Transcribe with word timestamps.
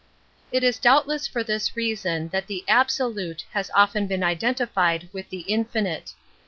/ 0.29 0.51
It 0.51 0.63
is 0.63 0.79
doubtless 0.79 1.27
for 1.27 1.43
this 1.43 1.75
reason 1.75 2.29
that 2.29 2.47
th6 2.47 2.61
jl 2.65 2.65
absolute 2.69 3.45
has 3.51 3.69
often 3.75 4.07
been 4.07 4.23
identified 4.23 5.07
with 5.13 5.29
the} 5.29 5.41
infinite. 5.57 6.13